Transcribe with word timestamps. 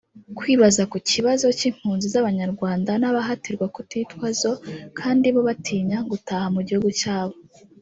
Kwibaza 0.37 0.83
ku 0.91 0.97
kibazo 1.09 1.45
cy’impunzi 1.57 2.05
z’abanyarwanda 2.13 2.91
n’abahatirwa 3.01 3.65
kutitwa 3.75 4.27
zo 4.41 4.53
kandi 4.99 5.25
bo 5.33 5.41
batinya 5.47 5.97
gutaha 6.11 6.45
mu 6.55 6.61
gihugu 6.67 6.89
cyabo 7.01 7.35